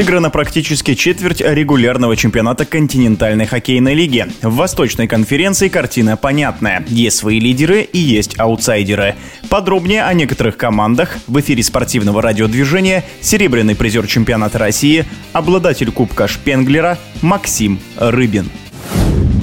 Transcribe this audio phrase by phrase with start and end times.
[0.00, 4.26] Сыграна практически четверть регулярного чемпионата континентальной хоккейной лиги.
[4.40, 6.82] В Восточной конференции картина понятная.
[6.88, 9.16] Есть свои лидеры и есть аутсайдеры.
[9.50, 16.96] Подробнее о некоторых командах в эфире спортивного радиодвижения серебряный призер чемпионата России, обладатель Кубка Шпенглера
[17.20, 18.48] Максим Рыбин.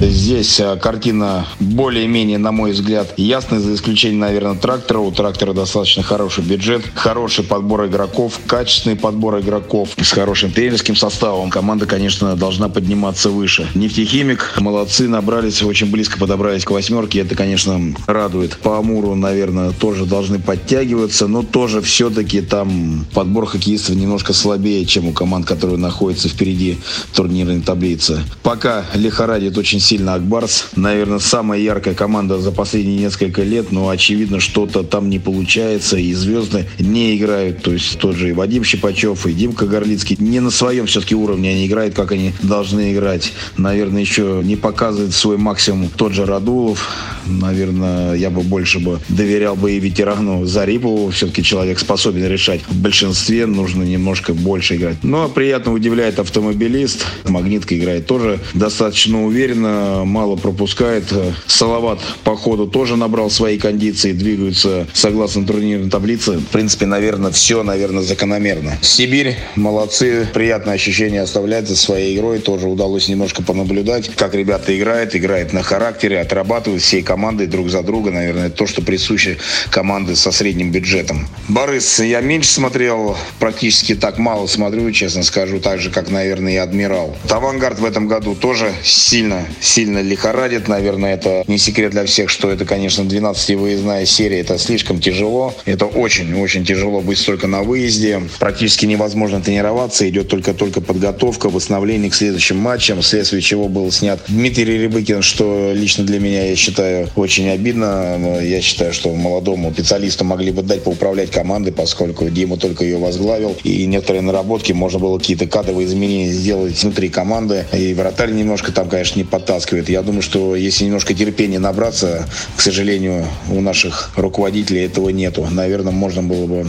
[0.00, 5.00] Здесь а, картина более-менее, на мой взгляд, ясная, за исключением, наверное, трактора.
[5.00, 11.50] У трактора достаточно хороший бюджет, хороший подбор игроков, качественный подбор игроков с хорошим тренерским составом.
[11.50, 13.68] Команда, конечно, должна подниматься выше.
[13.74, 17.20] Нефтехимик, молодцы, набрались, очень близко подобрались к восьмерке.
[17.20, 18.56] Это, конечно, радует.
[18.58, 25.08] По Амуру, наверное, тоже должны подтягиваться, но тоже все-таки там подбор хоккеистов немножко слабее, чем
[25.08, 26.78] у команд, которые находятся впереди
[27.14, 28.20] турнирной таблицы.
[28.44, 30.68] Пока лихорадит очень сильно Акбарс.
[30.76, 36.12] Наверное, самая яркая команда за последние несколько лет, но очевидно, что-то там не получается, и
[36.12, 37.62] звезды не играют.
[37.62, 41.50] То есть тот же и Вадим Щипачев, и Димка Горлицкий не на своем все-таки уровне
[41.50, 43.32] они играют, как они должны играть.
[43.56, 46.90] Наверное, еще не показывает свой максимум тот же Радулов.
[47.26, 51.10] Наверное, я бы больше бы доверял бы и ветерану Зарипову.
[51.10, 52.60] Все-таки человек способен решать.
[52.68, 54.96] В большинстве нужно немножко больше играть.
[55.02, 57.06] Но приятно удивляет автомобилист.
[57.24, 61.04] Магнитка играет тоже достаточно уверенно, мало пропускает.
[61.46, 66.38] Салават по ходу тоже набрал свои кондиции, двигаются согласно турнирной таблице.
[66.38, 68.78] В принципе, наверное, все, наверное, закономерно.
[68.82, 72.38] Сибирь, молодцы, приятное ощущение оставляет за своей игрой.
[72.38, 77.82] Тоже удалось немножко понаблюдать, как ребята играют, играют на характере, отрабатывают всей командой друг за
[77.82, 78.10] друга.
[78.10, 79.38] Наверное, то, что присуще
[79.70, 81.28] команды со средним бюджетом.
[81.48, 86.56] Борис я меньше смотрел, практически так мало смотрю, честно скажу, так же, как, наверное, и
[86.56, 87.16] Адмирал.
[87.28, 90.68] Авангард в этом году тоже сильно, сильно лихорадит.
[90.68, 94.40] Наверное, это не секрет для всех, что это, конечно, 12-выездная серия.
[94.40, 95.54] Это слишком тяжело.
[95.64, 98.22] Это очень-очень тяжело быть столько на выезде.
[98.38, 100.08] Практически невозможно тренироваться.
[100.08, 106.04] Идет только-только подготовка, восстановление к следующим матчам, вследствие чего был снят Дмитрий Рябыкин, что лично
[106.04, 108.16] для меня, я считаю, очень обидно.
[108.18, 112.98] Но Я считаю, что молодому специалисту могли бы дать поуправлять командой, поскольку Дима только ее
[112.98, 113.56] возглавил.
[113.64, 117.66] И некоторые наработки можно было какие-то кадровые изменения сделать внутри команды.
[117.72, 119.24] И вратарь немножко там, конечно, не
[119.58, 119.88] подтаскивает.
[119.88, 125.46] Я думаю, что если немножко терпения набраться, к сожалению, у наших руководителей этого нету.
[125.50, 126.66] Наверное, можно было бы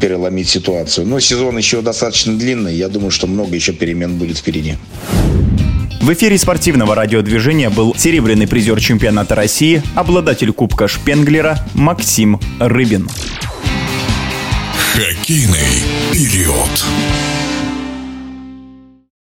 [0.00, 1.06] переломить ситуацию.
[1.06, 2.74] Но сезон еще достаточно длинный.
[2.74, 4.76] Я думаю, что много еще перемен будет впереди.
[6.00, 13.08] В эфире спортивного радиодвижения был серебряный призер чемпионата России, обладатель Кубка Шпенглера Максим Рыбин.
[14.94, 16.84] Хоккейный период.